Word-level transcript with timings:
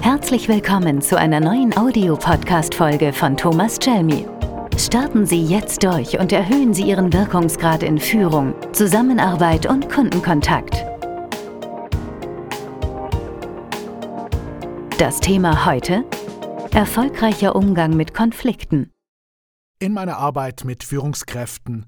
Herzlich 0.00 0.48
willkommen 0.48 1.02
zu 1.02 1.18
einer 1.18 1.40
neuen 1.40 1.76
Audiopodcast-Folge 1.76 3.12
von 3.12 3.36
Thomas 3.36 3.78
Chelmi. 3.78 4.26
Starten 4.78 5.26
Sie 5.26 5.44
jetzt 5.44 5.82
durch 5.82 6.18
und 6.18 6.32
erhöhen 6.32 6.72
Sie 6.72 6.84
Ihren 6.84 7.12
Wirkungsgrad 7.12 7.82
in 7.82 7.98
Führung, 7.98 8.54
Zusammenarbeit 8.72 9.66
und 9.66 9.88
Kundenkontakt. 9.90 10.86
Das 14.98 15.20
Thema 15.20 15.66
heute? 15.66 16.04
Erfolgreicher 16.72 17.56
Umgang 17.56 17.96
mit 17.96 18.14
Konflikten. 18.14 18.92
In 19.80 19.92
meiner 19.92 20.16
Arbeit 20.16 20.64
mit 20.64 20.84
Führungskräften 20.84 21.86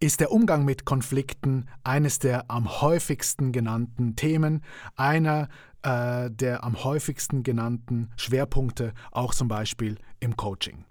ist 0.00 0.20
der 0.20 0.30
Umgang 0.30 0.64
mit 0.64 0.84
Konflikten 0.84 1.66
eines 1.82 2.20
der 2.20 2.50
am 2.50 2.80
häufigsten 2.80 3.50
genannten 3.50 4.14
Themen, 4.14 4.62
einer 4.94 5.48
äh, 5.82 6.30
der 6.30 6.64
am 6.64 6.82
häufigsten 6.84 7.42
genannten 7.42 8.10
Schwerpunkte, 8.16 8.92
auch 9.10 9.34
zum 9.34 9.48
Beispiel 9.48 9.98
im 10.20 10.36
Coaching. 10.36 10.84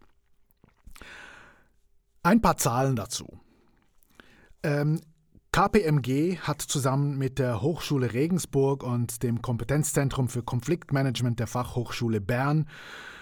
Ein 2.23 2.41
paar 2.41 2.58
Zahlen 2.58 2.95
dazu. 2.95 3.40
Ähm, 4.64 5.00
KPMG 5.52 6.38
hat 6.40 6.62
zusammen 6.62 7.18
mit 7.18 7.40
der 7.40 7.62
Hochschule 7.62 8.14
Regensburg 8.14 8.84
und 8.84 9.23
dem 9.23 9.42
Kompetenzzentrum 9.42 10.28
für 10.30 10.44
Konfliktmanagement 10.44 11.40
der 11.40 11.48
Fachhochschule 11.48 12.22
Bern 12.22 12.67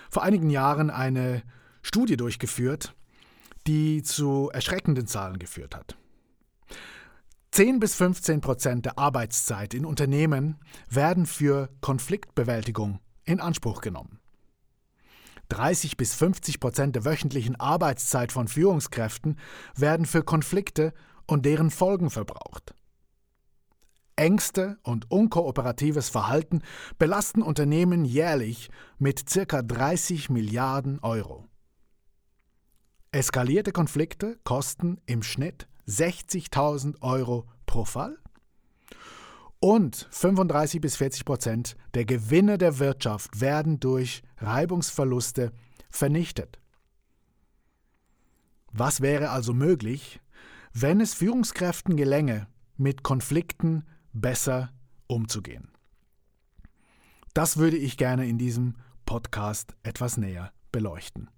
vor 0.09 0.23
einigen 0.23 0.49
Jahren 0.49 0.89
eine 0.89 1.43
Studie 1.81 2.17
durchgeführt, 2.17 2.95
die 3.67 4.03
zu 4.03 4.49
erschreckenden 4.51 5.07
Zahlen 5.07 5.39
geführt 5.39 5.75
hat. 5.75 5.97
10 7.55 7.79
bis 7.79 7.95
15 7.95 8.41
Prozent 8.41 8.85
der 8.85 8.99
Arbeitszeit 8.99 9.73
in 9.73 9.85
Unternehmen 9.85 10.59
werden 10.89 11.25
für 11.25 11.69
Konfliktbewältigung 11.79 12.99
in 13.23 13.39
Anspruch 13.39 13.79
genommen. 13.79 14.19
30 15.47 15.95
bis 15.95 16.13
50 16.15 16.59
Prozent 16.59 16.97
der 16.97 17.05
wöchentlichen 17.05 17.57
Arbeitszeit 17.57 18.33
von 18.33 18.49
Führungskräften 18.49 19.39
werden 19.73 20.05
für 20.05 20.21
Konflikte 20.21 20.93
und 21.27 21.45
deren 21.45 21.71
Folgen 21.71 22.09
verbraucht. 22.09 22.75
Ängste 24.17 24.77
und 24.83 25.09
unkooperatives 25.09 26.09
Verhalten 26.09 26.61
belasten 26.99 27.41
Unternehmen 27.41 28.03
jährlich 28.03 28.69
mit 28.97 29.27
ca. 29.27 29.61
30 29.61 30.29
Milliarden 30.29 30.99
Euro. 30.99 31.47
Eskalierte 33.13 33.71
Konflikte 33.71 34.37
kosten 34.43 34.99
im 35.05 35.23
Schnitt 35.23 35.69
60.000 35.87 37.01
Euro 37.01 37.47
pro 37.65 37.85
Fall 37.85 38.17
und 39.59 40.07
35 40.11 40.81
bis 40.81 40.95
40 40.95 41.25
Prozent 41.25 41.75
der 41.93 42.05
Gewinne 42.05 42.57
der 42.57 42.79
Wirtschaft 42.79 43.41
werden 43.41 43.79
durch 43.79 44.21
Reibungsverluste 44.37 45.51
vernichtet. 45.89 46.59
Was 48.71 49.01
wäre 49.01 49.29
also 49.29 49.53
möglich, 49.53 50.19
wenn 50.73 50.99
es 50.99 51.13
Führungskräften 51.13 51.95
gelänge, 51.95 52.47
mit 52.77 53.03
Konflikten 53.03 53.85
besser 54.11 54.71
umzugehen? 55.07 55.71
Das 57.33 57.57
würde 57.57 57.77
ich 57.77 57.97
gerne 57.97 58.27
in 58.27 58.37
diesem 58.37 58.75
Podcast 59.05 59.75
etwas 59.83 60.17
näher 60.17 60.51
beleuchten. 60.71 61.29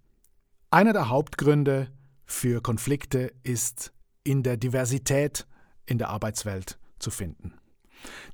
Einer 0.71 0.93
der 0.93 1.09
Hauptgründe 1.09 1.91
für 2.25 2.61
Konflikte 2.61 3.33
ist 3.43 3.93
in 4.27 4.43
der 4.43 4.57
Diversität 4.57 5.47
in 5.85 5.97
der 5.97 6.09
Arbeitswelt 6.09 6.77
zu 6.99 7.11
finden. 7.11 7.53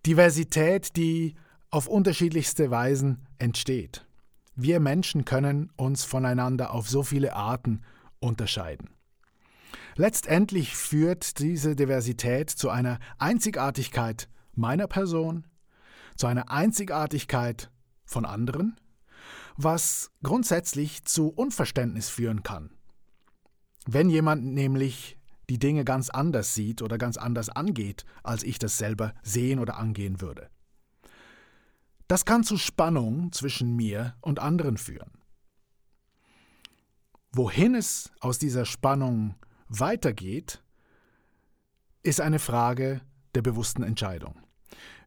Diversität, 0.06 0.96
die 0.96 1.36
auf 1.70 1.88
unterschiedlichste 1.88 2.72
Weisen 2.72 3.28
entsteht. 3.38 4.06
Wir 4.56 4.80
Menschen 4.80 5.26
können 5.26 5.72
uns 5.76 6.04
voneinander 6.04 6.72
auf 6.72 6.90
so 6.90 7.04
viele 7.04 7.34
Arten 7.34 7.82
unterscheiden. 8.20 8.90
Letztendlich 9.96 10.76
führt 10.76 11.40
diese 11.40 11.76
Diversität 11.76 12.50
zu 12.50 12.70
einer 12.70 13.00
Einzigartigkeit 13.18 14.28
meiner 14.54 14.88
Person, 14.88 15.46
zu 16.16 16.28
einer 16.28 16.50
Einzigartigkeit 16.50 17.72
von 18.06 18.26
anderen 18.26 18.76
was 19.58 20.12
grundsätzlich 20.24 21.06
zu 21.06 21.30
Unverständnis 21.30 22.10
führen 22.10 22.44
kann. 22.44 22.72
Wenn 23.86 24.10
jemand 24.10 24.46
nämlich 24.46 25.18
die 25.50 25.60
Dinge 25.60 25.84
ganz 25.86 26.10
anders 26.10 26.54
sieht 26.54 26.82
oder 26.82 26.98
ganz 26.98 27.18
anders 27.18 27.50
angeht, 27.50 28.06
als 28.24 28.44
ich 28.44 28.60
das 28.60 28.78
selber 28.78 29.14
sehen 29.24 29.60
oder 29.60 29.78
angehen 29.78 30.22
würde. 30.22 30.50
Das 32.08 32.26
kann 32.26 32.44
zu 32.44 32.58
Spannung 32.58 33.32
zwischen 33.32 33.76
mir 33.76 34.16
und 34.22 34.40
anderen 34.40 34.78
führen. 34.78 35.12
Wohin 37.32 37.74
es 37.74 38.12
aus 38.20 38.38
dieser 38.38 38.66
Spannung 38.66 39.36
weitergeht, 39.68 40.62
ist 42.04 42.22
eine 42.22 42.40
Frage 42.40 43.02
der 43.34 43.42
bewussten 43.42 43.82
Entscheidung. 43.82 44.36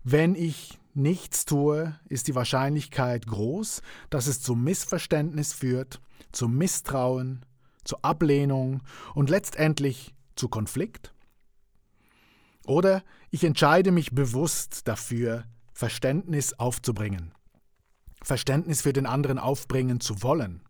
Wenn 0.02 0.34
ich 0.34 0.80
nichts 0.94 1.44
tue, 1.44 1.94
ist 2.08 2.26
die 2.26 2.34
Wahrscheinlichkeit 2.34 3.26
groß, 3.26 3.82
dass 4.10 4.26
es 4.26 4.40
zu 4.40 4.56
Missverständnis 4.56 5.52
führt, 5.52 6.00
zu 6.32 6.48
Misstrauen, 6.48 7.44
zu 7.84 8.02
Ablehnung 8.02 8.82
und 9.14 9.30
letztendlich 9.30 10.15
zu 10.36 10.48
Konflikt. 10.48 11.12
Oder 12.66 13.02
ich 13.30 13.44
entscheide 13.44 13.92
mich 13.92 14.12
bewusst 14.12 14.88
dafür, 14.88 15.44
Verständnis 15.72 16.54
aufzubringen, 16.54 17.32
Verständnis 18.22 18.82
für 18.82 18.92
den 18.92 19.06
anderen 19.06 19.38
aufbringen 19.38 20.00
zu 20.00 20.22
wollen, 20.22 20.62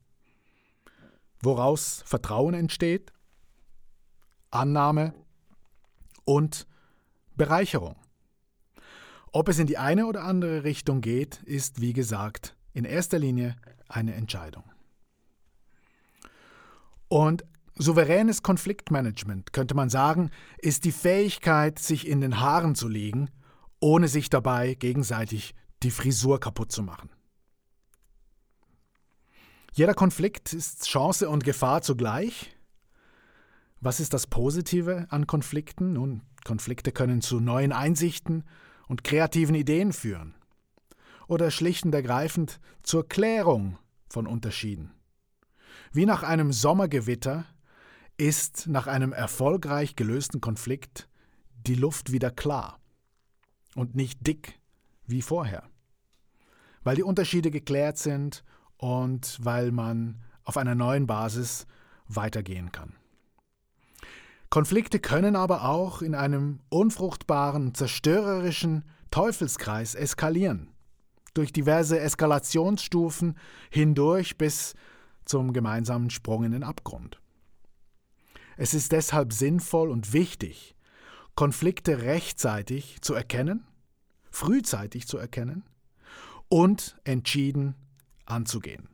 woraus 1.40 2.02
Vertrauen 2.04 2.54
entsteht, 2.54 3.12
Annahme 4.50 5.14
und 6.24 6.66
Bereicherung. 7.36 7.96
Ob 9.32 9.48
es 9.48 9.58
in 9.58 9.66
die 9.66 9.78
eine 9.78 10.06
oder 10.06 10.24
andere 10.24 10.64
Richtung 10.64 11.00
geht, 11.00 11.42
ist, 11.42 11.80
wie 11.80 11.92
gesagt, 11.92 12.56
in 12.72 12.84
erster 12.84 13.18
Linie 13.18 13.56
eine 13.88 14.14
Entscheidung. 14.14 14.64
Und 17.08 17.44
souveränes 17.76 18.42
Konfliktmanagement, 18.42 19.52
könnte 19.52 19.74
man 19.74 19.90
sagen, 19.90 20.30
ist 20.58 20.84
die 20.84 20.92
Fähigkeit, 20.92 21.78
sich 21.78 22.06
in 22.06 22.20
den 22.20 22.40
Haaren 22.40 22.74
zu 22.74 22.88
liegen, 22.88 23.30
ohne 23.80 24.08
sich 24.08 24.30
dabei 24.30 24.74
gegenseitig 24.74 25.54
die 25.82 25.90
Frisur 25.90 26.40
kaputt 26.40 26.72
zu 26.72 26.82
machen. 26.82 27.10
Jeder 29.72 29.94
Konflikt 29.94 30.52
ist 30.54 30.86
Chance 30.86 31.28
und 31.28 31.44
Gefahr 31.44 31.82
zugleich. 31.82 32.56
Was 33.80 34.00
ist 34.00 34.14
das 34.14 34.26
Positive 34.26 35.06
an 35.10 35.26
Konflikten? 35.26 35.92
Nun, 35.92 36.22
Konflikte 36.44 36.92
können 36.92 37.20
zu 37.20 37.40
neuen 37.40 37.72
Einsichten, 37.72 38.44
und 38.86 39.04
kreativen 39.04 39.54
Ideen 39.54 39.92
führen 39.92 40.34
oder 41.28 41.50
schlicht 41.50 41.84
und 41.84 41.94
ergreifend 41.94 42.60
zur 42.82 43.08
Klärung 43.08 43.78
von 44.08 44.26
Unterschieden. 44.26 44.92
Wie 45.92 46.06
nach 46.06 46.22
einem 46.22 46.52
Sommergewitter 46.52 47.44
ist 48.16 48.66
nach 48.66 48.86
einem 48.86 49.12
erfolgreich 49.12 49.96
gelösten 49.96 50.40
Konflikt 50.40 51.08
die 51.66 51.74
Luft 51.74 52.12
wieder 52.12 52.30
klar 52.30 52.80
und 53.74 53.94
nicht 53.94 54.26
dick 54.26 54.58
wie 55.06 55.22
vorher, 55.22 55.64
weil 56.82 56.96
die 56.96 57.02
Unterschiede 57.02 57.50
geklärt 57.50 57.98
sind 57.98 58.44
und 58.76 59.38
weil 59.42 59.72
man 59.72 60.22
auf 60.44 60.56
einer 60.56 60.74
neuen 60.74 61.06
Basis 61.06 61.66
weitergehen 62.08 62.72
kann. 62.72 62.94
Konflikte 64.48 65.00
können 65.00 65.36
aber 65.36 65.64
auch 65.64 66.02
in 66.02 66.14
einem 66.14 66.60
unfruchtbaren, 66.68 67.74
zerstörerischen 67.74 68.84
Teufelskreis 69.10 69.94
eskalieren, 69.94 70.70
durch 71.34 71.52
diverse 71.52 71.98
Eskalationsstufen 71.98 73.36
hindurch 73.70 74.38
bis 74.38 74.74
zum 75.24 75.52
gemeinsamen 75.52 76.10
Sprung 76.10 76.44
in 76.44 76.52
den 76.52 76.62
Abgrund. 76.62 77.20
Es 78.56 78.74
ist 78.74 78.92
deshalb 78.92 79.32
sinnvoll 79.32 79.90
und 79.90 80.12
wichtig, 80.12 80.74
Konflikte 81.34 82.02
rechtzeitig 82.02 83.02
zu 83.02 83.14
erkennen, 83.14 83.66
frühzeitig 84.30 85.06
zu 85.06 85.18
erkennen 85.18 85.64
und 86.48 86.98
entschieden 87.04 87.74
anzugehen. 88.24 88.88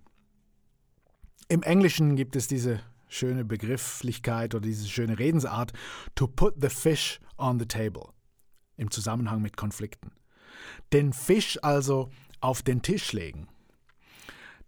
Im 1.48 1.62
Englischen 1.62 2.16
gibt 2.16 2.34
es 2.34 2.48
diese 2.48 2.80
schöne 3.08 3.44
Begrifflichkeit 3.44 4.54
oder 4.54 4.66
diese 4.66 4.88
schöne 4.88 5.18
Redensart, 5.18 5.72
to 6.14 6.26
put 6.26 6.54
the 6.60 6.68
fish 6.68 7.20
on 7.36 7.58
the 7.60 7.66
table, 7.66 8.08
im 8.76 8.90
Zusammenhang 8.90 9.42
mit 9.42 9.56
Konflikten. 9.56 10.12
Den 10.92 11.12
Fisch 11.12 11.58
also 11.62 12.10
auf 12.40 12.62
den 12.62 12.82
Tisch 12.82 13.12
legen. 13.12 13.48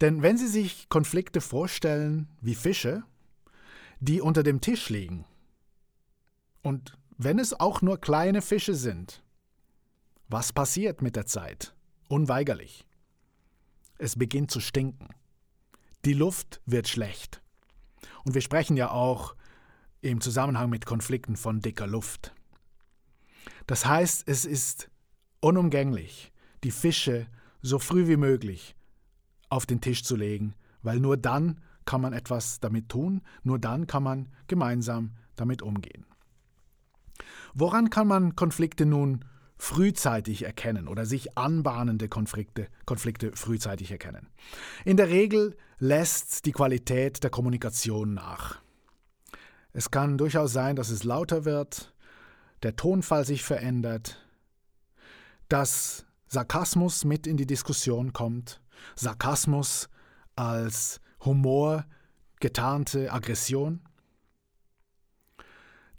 Denn 0.01 0.23
wenn 0.23 0.37
Sie 0.37 0.49
sich 0.49 0.89
Konflikte 0.89 1.41
vorstellen 1.41 2.29
wie 2.41 2.55
Fische, 2.55 3.05
die 4.01 4.21
unter 4.21 4.43
dem 4.43 4.61
Tisch 4.61 4.89
liegen, 4.89 5.25
und 6.65 6.97
wenn 7.19 7.39
es 7.39 7.53
auch 7.61 7.83
nur 7.83 8.01
kleine 8.01 8.41
Fische 8.41 8.75
sind, 8.75 9.23
was 10.29 10.53
passiert 10.53 11.03
mit 11.03 11.15
der 11.15 11.27
Zeit? 11.27 11.75
Unweigerlich. 12.09 12.87
es 13.99 14.17
beginnt 14.17 14.51
zu 14.51 14.61
stinken. 14.61 15.09
Die 16.05 16.15
Luft 16.15 16.61
wird 16.67 16.89
schlecht. 16.89 17.43
Und 18.25 18.35
wir 18.35 18.41
sprechen 18.41 18.77
ja 18.77 18.91
auch 18.91 19.37
im 20.01 20.21
Zusammenhang 20.21 20.69
mit 20.69 20.85
Konflikten 20.85 21.37
von 21.37 21.61
dicker 21.61 21.87
Luft. 21.87 22.35
Das 23.67 23.87
heißt, 23.87 24.27
es 24.27 24.45
ist 24.45 24.91
unumgänglich, 25.41 26.33
die 26.65 26.73
Fische 26.73 27.29
so 27.63 27.79
früh 27.79 28.09
wie 28.09 28.17
möglich 28.17 28.75
auf 29.49 29.65
den 29.65 29.81
Tisch 29.81 30.03
zu 30.03 30.17
legen, 30.17 30.55
weil 30.83 30.99
nur 30.99 31.17
dann 31.17 31.63
kann 31.85 32.01
man 32.01 32.13
etwas 32.13 32.61
damit 32.61 32.89
tun, 32.89 33.23
nur 33.43 33.59
dann 33.59 33.87
kann 33.87 34.03
man 34.03 34.29
gemeinsam 34.47 35.13
damit 35.37 35.63
umgehen. 35.63 36.07
Woran 37.55 37.91
kann 37.91 38.09
man 38.09 38.37
Konflikte 38.37 38.87
nun 38.87 39.25
frühzeitig 39.57 40.45
erkennen 40.45 40.89
oder 40.89 41.07
sich 41.07 41.39
anbahnende 41.39 42.09
Konflikte, 42.09 42.69
Konflikte 42.85 43.33
frühzeitig 43.35 43.91
erkennen? 43.91 44.29
In 44.85 44.97
der 44.97 45.09
Regel 45.09 45.57
lässt 45.79 46.47
die 46.47 46.53
Qualität 46.53 47.23
der 47.23 47.31
Kommunikation 47.31 48.15
nach. 48.15 48.61
Es 49.73 49.91
kann 49.91 50.19
durchaus 50.19 50.53
sein, 50.53 50.77
dass 50.77 50.91
es 50.91 51.05
lauter 51.05 51.45
wird, 51.45 51.95
der 52.63 52.77
Tonfall 52.77 53.25
sich 53.25 53.43
verändert, 53.43 54.25
dass 55.49 56.07
Sarkasmus 56.29 57.05
mit 57.05 57.27
in 57.27 57.37
die 57.37 57.47
Diskussion 57.47 58.13
kommt, 58.13 58.61
Sarkasmus 58.97 59.89
als 60.37 61.01
Humor 61.25 61.87
getarnte 62.41 63.13
Aggression, 63.13 63.81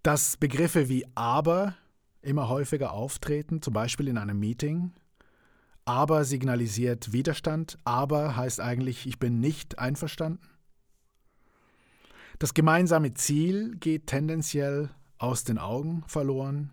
dass 0.04 0.38
Begriffe 0.38 0.90
wie 0.90 1.06
aber 1.16 1.76
immer 2.22 2.50
häufiger 2.50 2.92
auftreten, 2.92 3.62
zum 3.62 3.74
Beispiel 3.74 4.08
in 4.08 4.18
einem 4.18 4.40
Meeting. 4.40 4.94
Aber 5.86 6.26
signalisiert 6.26 7.12
Widerstand, 7.12 7.78
aber 7.84 8.36
heißt 8.36 8.60
eigentlich, 8.60 9.06
ich 9.06 9.20
bin 9.20 9.40
nicht 9.40 9.78
einverstanden. 9.78 10.48
Das 12.40 12.54
gemeinsame 12.54 13.14
Ziel 13.14 13.76
geht 13.78 14.08
tendenziell 14.08 14.90
aus 15.18 15.44
den 15.44 15.58
Augen 15.58 16.04
verloren, 16.08 16.72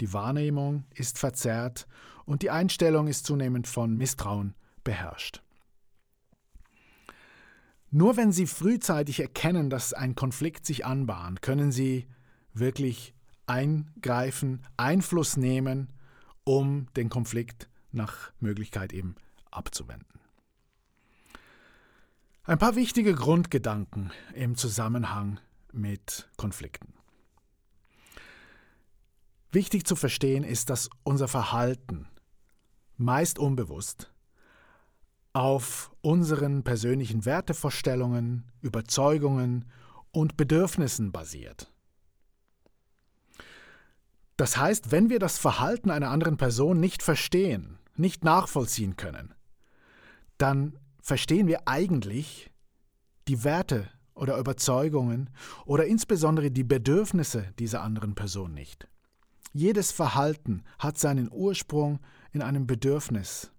die 0.00 0.12
Wahrnehmung 0.12 0.84
ist 0.94 1.18
verzerrt 1.18 1.86
und 2.24 2.42
die 2.42 2.50
Einstellung 2.50 3.06
ist 3.06 3.26
zunehmend 3.26 3.66
von 3.66 3.96
Misstrauen 3.96 4.54
beherrscht. 4.82 5.43
Nur 7.96 8.16
wenn 8.16 8.32
Sie 8.32 8.48
frühzeitig 8.48 9.20
erkennen, 9.20 9.70
dass 9.70 9.92
ein 9.92 10.16
Konflikt 10.16 10.66
sich 10.66 10.84
anbahnt, 10.84 11.42
können 11.42 11.70
Sie 11.70 12.08
wirklich 12.52 13.14
eingreifen, 13.46 14.66
Einfluss 14.76 15.36
nehmen, 15.36 15.92
um 16.42 16.92
den 16.96 17.08
Konflikt 17.08 17.68
nach 17.92 18.32
Möglichkeit 18.40 18.92
eben 18.92 19.14
abzuwenden. 19.52 20.18
Ein 22.42 22.58
paar 22.58 22.74
wichtige 22.74 23.14
Grundgedanken 23.14 24.10
im 24.34 24.56
Zusammenhang 24.56 25.38
mit 25.72 26.28
Konflikten. 26.36 26.94
Wichtig 29.52 29.86
zu 29.86 29.94
verstehen 29.94 30.42
ist, 30.42 30.68
dass 30.68 30.90
unser 31.04 31.28
Verhalten 31.28 32.08
meist 32.96 33.38
unbewusst 33.38 34.12
auf 35.34 35.90
unseren 36.00 36.62
persönlichen 36.62 37.24
Wertevorstellungen, 37.26 38.44
Überzeugungen 38.62 39.66
und 40.12 40.36
Bedürfnissen 40.36 41.12
basiert. 41.12 41.70
Das 44.36 44.56
heißt, 44.56 44.90
wenn 44.90 45.10
wir 45.10 45.18
das 45.18 45.36
Verhalten 45.38 45.90
einer 45.90 46.10
anderen 46.10 46.36
Person 46.36 46.80
nicht 46.80 47.02
verstehen, 47.02 47.78
nicht 47.96 48.24
nachvollziehen 48.24 48.96
können, 48.96 49.34
dann 50.38 50.78
verstehen 51.00 51.46
wir 51.46 51.68
eigentlich 51.68 52.50
die 53.28 53.44
Werte 53.44 53.88
oder 54.14 54.38
Überzeugungen 54.38 55.30
oder 55.66 55.86
insbesondere 55.86 56.50
die 56.50 56.64
Bedürfnisse 56.64 57.52
dieser 57.58 57.82
anderen 57.82 58.14
Person 58.14 58.54
nicht. 58.54 58.88
Jedes 59.52 59.92
Verhalten 59.92 60.64
hat 60.78 60.98
seinen 60.98 61.30
Ursprung 61.30 62.00
in 62.32 62.42
einem 62.42 62.66
Bedürfnis. 62.66 63.52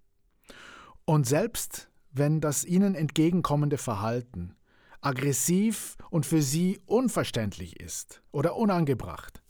Und 1.05 1.27
selbst 1.27 1.89
wenn 2.11 2.41
das 2.41 2.63
ihnen 2.63 2.95
entgegenkommende 2.95 3.77
Verhalten 3.77 4.55
aggressiv 5.01 5.97
und 6.09 6.25
für 6.25 6.41
sie 6.41 6.79
unverständlich 6.85 7.79
ist 7.79 8.23
oder 8.31 8.55
unangebracht, 8.55 9.43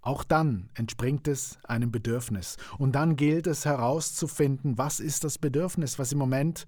auch 0.00 0.24
dann 0.24 0.70
entspringt 0.74 1.28
es 1.28 1.58
einem 1.62 1.92
Bedürfnis. 1.92 2.56
Und 2.78 2.92
dann 2.92 3.14
gilt 3.14 3.46
es 3.46 3.64
herauszufinden, 3.64 4.76
was 4.76 4.98
ist 4.98 5.22
das 5.22 5.38
Bedürfnis, 5.38 6.00
was 6.00 6.10
im 6.10 6.18
Moment 6.18 6.66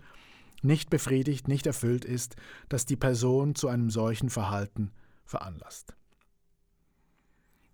nicht 0.62 0.88
befriedigt, 0.88 1.48
nicht 1.48 1.66
erfüllt 1.66 2.04
ist, 2.04 2.36
das 2.68 2.86
die 2.86 2.96
Person 2.96 3.56
zu 3.56 3.66
einem 3.66 3.90
solchen 3.90 4.30
Verhalten 4.30 4.92
veranlasst. 5.24 5.94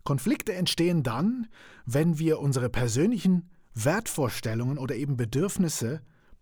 Konflikte 0.03 0.55
entstehen 0.55 1.03
dann, 1.03 1.49
wenn 1.85 2.19
wir 2.19 2.41
unsere 2.41 2.71
persönlichen 2.71 3.51
Wertvorstellungen 3.75 4.79
oder 4.79 4.97
eben 4.97 5.19
Bedürfnisse 5.19 6.01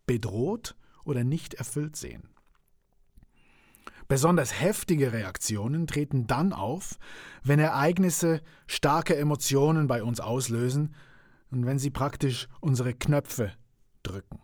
bedroht 0.08 0.74
oder 1.04 1.22
nicht 1.22 1.54
erfüllt 1.54 1.94
sehen. 1.94 2.28
Besonders 4.08 4.58
heftige 4.58 5.12
Reaktionen 5.12 5.86
treten 5.86 6.26
dann 6.26 6.52
auf, 6.52 6.98
wenn 7.44 7.60
Ereignisse 7.60 8.40
starke 8.66 9.14
Emotionen 9.14 9.86
bei 9.86 10.02
uns 10.02 10.18
auslösen 10.18 10.94
und 11.50 11.66
wenn 11.66 11.78
sie 11.78 11.90
praktisch 11.90 12.48
unsere 12.60 12.94
Knöpfe 12.94 13.52
drücken. 14.02 14.40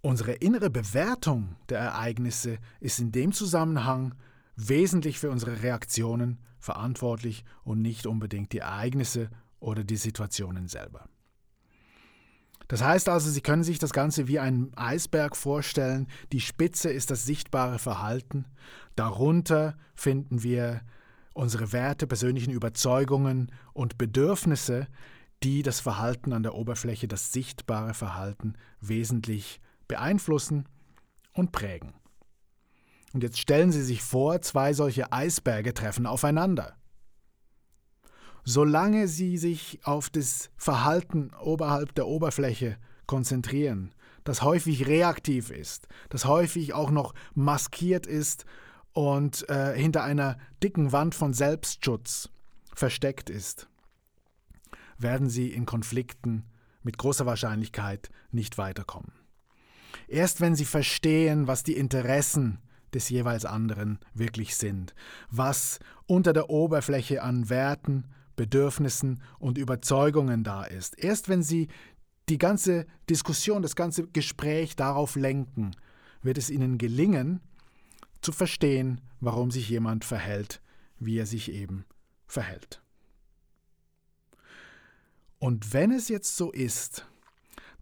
Unsere 0.00 0.32
innere 0.32 0.70
Bewertung 0.70 1.56
der 1.68 1.78
Ereignisse 1.78 2.58
ist 2.80 2.98
in 2.98 3.10
dem 3.10 3.32
Zusammenhang 3.32 4.14
wesentlich 4.56 5.18
für 5.18 5.30
unsere 5.30 5.62
Reaktionen 5.62 6.40
verantwortlich 6.58 7.44
und 7.62 7.80
nicht 7.80 8.06
unbedingt 8.06 8.52
die 8.52 8.58
Ereignisse 8.58 9.30
oder 9.60 9.84
die 9.84 9.96
Situationen 9.96 10.66
selber. 10.66 11.08
Das 12.74 12.82
heißt 12.82 13.08
also, 13.08 13.30
Sie 13.30 13.40
können 13.40 13.62
sich 13.62 13.78
das 13.78 13.92
Ganze 13.92 14.26
wie 14.26 14.40
einen 14.40 14.76
Eisberg 14.76 15.36
vorstellen. 15.36 16.08
Die 16.32 16.40
Spitze 16.40 16.90
ist 16.90 17.08
das 17.12 17.24
sichtbare 17.24 17.78
Verhalten. 17.78 18.46
Darunter 18.96 19.76
finden 19.94 20.42
wir 20.42 20.80
unsere 21.34 21.72
Werte, 21.72 22.08
persönlichen 22.08 22.50
Überzeugungen 22.50 23.52
und 23.74 23.96
Bedürfnisse, 23.96 24.88
die 25.44 25.62
das 25.62 25.78
Verhalten 25.78 26.32
an 26.32 26.42
der 26.42 26.56
Oberfläche, 26.56 27.06
das 27.06 27.32
sichtbare 27.32 27.94
Verhalten 27.94 28.54
wesentlich 28.80 29.60
beeinflussen 29.86 30.68
und 31.32 31.52
prägen. 31.52 31.94
Und 33.12 33.22
jetzt 33.22 33.38
stellen 33.38 33.70
Sie 33.70 33.84
sich 33.84 34.02
vor, 34.02 34.42
zwei 34.42 34.72
solche 34.72 35.12
Eisberge 35.12 35.74
treffen 35.74 36.06
aufeinander. 36.06 36.74
Solange 38.44 39.08
sie 39.08 39.38
sich 39.38 39.80
auf 39.84 40.10
das 40.10 40.50
Verhalten 40.56 41.32
oberhalb 41.40 41.94
der 41.94 42.06
Oberfläche 42.06 42.76
konzentrieren, 43.06 43.94
das 44.22 44.42
häufig 44.42 44.86
reaktiv 44.86 45.50
ist, 45.50 45.88
das 46.10 46.26
häufig 46.26 46.74
auch 46.74 46.90
noch 46.90 47.14
maskiert 47.34 48.06
ist 48.06 48.44
und 48.92 49.48
äh, 49.48 49.74
hinter 49.76 50.04
einer 50.04 50.38
dicken 50.62 50.92
Wand 50.92 51.14
von 51.14 51.32
Selbstschutz 51.32 52.30
versteckt 52.74 53.30
ist, 53.30 53.68
werden 54.98 55.28
sie 55.28 55.48
in 55.48 55.66
Konflikten 55.66 56.44
mit 56.82 56.98
großer 56.98 57.26
Wahrscheinlichkeit 57.26 58.10
nicht 58.30 58.58
weiterkommen. 58.58 59.12
Erst 60.06 60.40
wenn 60.40 60.54
sie 60.54 60.66
verstehen, 60.66 61.46
was 61.46 61.62
die 61.62 61.76
Interessen 61.76 62.58
des 62.92 63.08
jeweils 63.08 63.44
anderen 63.44 63.98
wirklich 64.12 64.56
sind, 64.56 64.94
was 65.30 65.78
unter 66.06 66.32
der 66.32 66.50
Oberfläche 66.50 67.22
an 67.22 67.48
Werten 67.48 68.04
Bedürfnissen 68.36 69.22
und 69.38 69.58
Überzeugungen 69.58 70.44
da 70.44 70.64
ist. 70.64 70.98
Erst 70.98 71.28
wenn 71.28 71.42
Sie 71.42 71.68
die 72.28 72.38
ganze 72.38 72.86
Diskussion, 73.08 73.62
das 73.62 73.76
ganze 73.76 74.06
Gespräch 74.08 74.76
darauf 74.76 75.16
lenken, 75.16 75.72
wird 76.22 76.38
es 76.38 76.50
Ihnen 76.50 76.78
gelingen, 76.78 77.40
zu 78.22 78.32
verstehen, 78.32 79.00
warum 79.20 79.50
sich 79.50 79.68
jemand 79.68 80.04
verhält, 80.04 80.62
wie 80.98 81.18
er 81.18 81.26
sich 81.26 81.52
eben 81.52 81.84
verhält. 82.26 82.80
Und 85.38 85.74
wenn 85.74 85.92
es 85.92 86.08
jetzt 86.08 86.36
so 86.36 86.50
ist, 86.50 87.06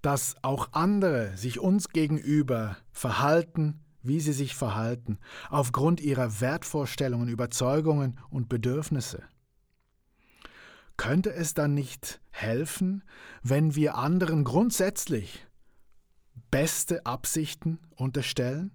dass 0.03 0.35
auch 0.43 0.73
andere 0.73 1.37
sich 1.37 1.61
uns 1.61 1.91
gegenüber 1.91 2.77
verhalten, 2.91 3.81
wie 4.03 4.19
sie 4.19 4.33
sich 4.33 4.57
verhalten, 4.57 5.19
aufgrund 5.49 6.01
ihrer 6.01 6.41
Wertvorstellungen, 6.41 7.29
Überzeugungen 7.29 8.19
und 8.31 8.49
Bedürfnisse, 8.49 9.23
könnte 11.03 11.33
es 11.33 11.53
dann 11.53 11.75
nicht 11.75 12.21
helfen, 12.31 13.03
wenn 13.43 13.75
wir 13.75 13.97
anderen 13.97 14.45
grundsätzlich 14.45 15.45
beste 16.53 17.05
Absichten 17.07 17.81
unterstellen 17.97 18.71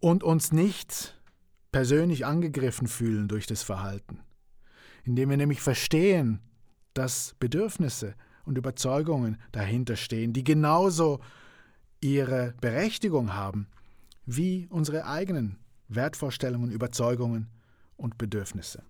und 0.00 0.24
uns 0.24 0.50
nicht 0.50 1.22
persönlich 1.70 2.26
angegriffen 2.26 2.88
fühlen 2.88 3.28
durch 3.28 3.46
das 3.46 3.62
Verhalten, 3.62 4.24
indem 5.04 5.30
wir 5.30 5.36
nämlich 5.36 5.60
verstehen, 5.60 6.40
dass 6.94 7.36
Bedürfnisse 7.38 8.16
und 8.44 8.58
Überzeugungen 8.58 9.40
dahinter 9.52 9.94
stehen, 9.94 10.32
die 10.32 10.42
genauso 10.42 11.20
ihre 12.00 12.54
Berechtigung 12.60 13.34
haben 13.34 13.68
wie 14.26 14.66
unsere 14.68 15.06
eigenen 15.06 15.60
Wertvorstellungen, 15.86 16.72
Überzeugungen 16.72 17.52
und 17.96 18.18
Bedürfnisse. 18.18 18.82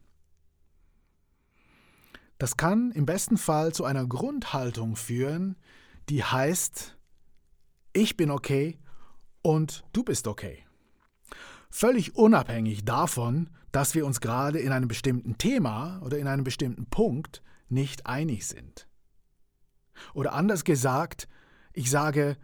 Das 2.42 2.56
kann 2.56 2.90
im 2.90 3.06
besten 3.06 3.38
Fall 3.38 3.72
zu 3.72 3.84
einer 3.84 4.04
Grundhaltung 4.04 4.96
führen, 4.96 5.54
die 6.08 6.24
heißt, 6.24 6.98
ich 7.92 8.16
bin 8.16 8.32
okay 8.32 8.80
und 9.42 9.84
du 9.92 10.02
bist 10.02 10.26
okay. 10.26 10.66
Völlig 11.70 12.16
unabhängig 12.16 12.84
davon, 12.84 13.48
dass 13.70 13.94
wir 13.94 14.04
uns 14.04 14.20
gerade 14.20 14.58
in 14.58 14.72
einem 14.72 14.88
bestimmten 14.88 15.38
Thema 15.38 16.02
oder 16.02 16.18
in 16.18 16.26
einem 16.26 16.42
bestimmten 16.42 16.86
Punkt 16.86 17.44
nicht 17.68 18.06
einig 18.06 18.44
sind. 18.48 18.88
Oder 20.12 20.32
anders 20.32 20.64
gesagt, 20.64 21.28
ich 21.72 21.92
sage 21.92 22.36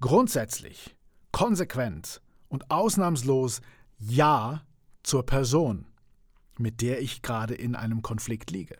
grundsätzlich, 0.00 0.94
konsequent 1.32 2.20
und 2.48 2.70
ausnahmslos 2.70 3.62
Ja 3.96 4.66
zur 5.02 5.24
Person, 5.24 5.86
mit 6.58 6.82
der 6.82 7.00
ich 7.00 7.22
gerade 7.22 7.54
in 7.54 7.74
einem 7.74 8.02
Konflikt 8.02 8.50
liege. 8.50 8.76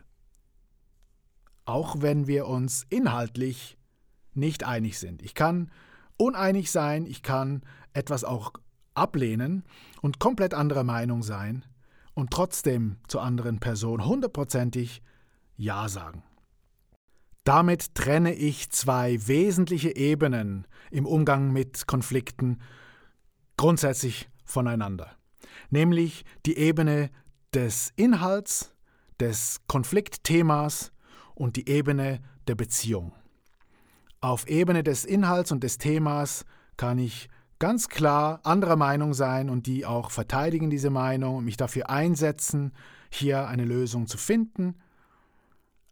Auch 1.67 1.97
wenn 1.99 2.27
wir 2.27 2.47
uns 2.47 2.85
inhaltlich 2.89 3.77
nicht 4.33 4.63
einig 4.63 4.97
sind. 4.99 5.21
Ich 5.21 5.35
kann 5.35 5.69
uneinig 6.15 6.71
sein, 6.71 7.05
ich 7.05 7.23
kann 7.23 7.61
etwas 7.91 8.23
auch 8.23 8.53
ablehnen 8.93 9.63
und 10.01 10.17
komplett 10.17 10.53
anderer 10.53 10.85
Meinung 10.85 11.23
sein 11.23 11.65
und 12.13 12.31
trotzdem 12.31 12.95
zur 13.09 13.21
anderen 13.21 13.59
Person 13.59 14.05
hundertprozentig 14.05 15.01
Ja 15.57 15.89
sagen. 15.89 16.23
Damit 17.43 17.95
trenne 17.95 18.33
ich 18.33 18.69
zwei 18.69 19.27
wesentliche 19.27 19.93
Ebenen 19.93 20.67
im 20.89 21.05
Umgang 21.05 21.51
mit 21.51 21.85
Konflikten 21.85 22.61
grundsätzlich 23.57 24.29
voneinander, 24.45 25.17
nämlich 25.69 26.23
die 26.45 26.57
Ebene 26.57 27.09
des 27.53 27.91
Inhalts, 27.97 28.73
des 29.19 29.59
Konfliktthemas 29.67 30.93
und 31.37 31.55
die 31.55 31.69
Ebene 31.69 32.19
der 32.47 32.55
Beziehung. 32.55 33.13
Auf 34.19 34.47
Ebene 34.47 34.83
des 34.83 35.05
Inhalts 35.05 35.51
und 35.51 35.63
des 35.63 35.77
Themas 35.77 36.45
kann 36.75 36.97
ich 36.97 37.29
ganz 37.59 37.89
klar 37.89 38.39
anderer 38.43 38.75
Meinung 38.75 39.13
sein 39.13 39.49
und 39.49 39.67
die 39.67 39.85
auch 39.85 40.09
verteidigen 40.11 40.69
diese 40.69 40.89
Meinung 40.89 41.37
und 41.37 41.45
mich 41.45 41.57
dafür 41.57 41.89
einsetzen, 41.89 42.73
hier 43.11 43.47
eine 43.47 43.65
Lösung 43.65 44.07
zu 44.07 44.17
finden. 44.17 44.75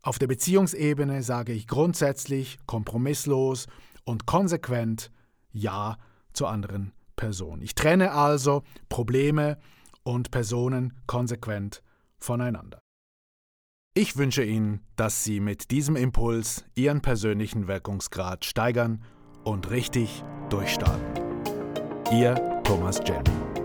Auf 0.01 0.19
der 0.19 0.27
Beziehungsebene 0.27 1.23
sage 1.23 1.53
ich 1.53 1.67
grundsätzlich, 1.67 2.57
kompromisslos 2.65 3.67
und 4.03 4.25
konsequent 4.25 5.11
Ja 5.51 5.97
zur 6.33 6.49
anderen 6.49 6.91
Person. 7.15 7.61
Ich 7.61 7.75
trenne 7.75 8.11
also 8.11 8.63
Probleme 8.89 9.57
und 10.03 10.31
Personen 10.31 10.93
konsequent 11.07 11.81
voneinander. 12.19 12.84
Ich 13.97 14.17
wünsche 14.17 14.43
Ihnen, 14.43 14.81
dass 14.97 15.23
Sie 15.23 15.39
mit 15.39 15.71
diesem 15.71 15.95
Impuls 15.95 16.65
Ihren 16.75 16.99
persönlichen 17.01 17.69
Wirkungsgrad 17.69 18.43
steigern 18.43 19.01
und 19.45 19.69
richtig 19.69 20.21
durchstarten. 20.49 21.23
Ihr 22.11 22.35
Thomas 22.65 22.99
Jelly. 23.07 23.64